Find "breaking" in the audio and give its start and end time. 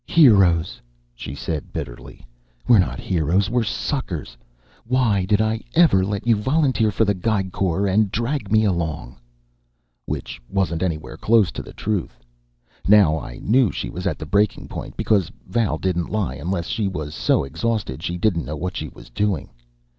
14.25-14.69